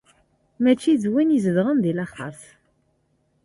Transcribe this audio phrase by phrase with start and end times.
[0.61, 2.41] Mačči d wid izedɣen di laxert.